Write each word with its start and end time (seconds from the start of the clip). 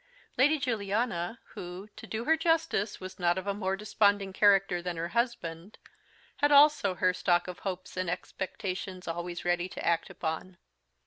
Lady 0.35 0.57
Juliana, 0.57 1.37
who, 1.49 1.87
to 1.95 2.07
do 2.07 2.25
her 2.25 2.35
justice, 2.35 2.99
was 2.99 3.19
not 3.19 3.37
of 3.37 3.45
a 3.45 3.53
more 3.53 3.77
desponding 3.77 4.33
character 4.33 4.81
than 4.81 4.97
her 4.97 5.09
husband, 5.09 5.77
had 6.37 6.51
also 6.51 6.95
her 6.95 7.13
stock 7.13 7.47
of 7.47 7.59
hopes 7.59 7.95
and 7.95 8.09
expectations 8.09 9.07
always 9.07 9.45
ready 9.45 9.69
to 9.69 9.85
act 9.85 10.09
upon. 10.09 10.57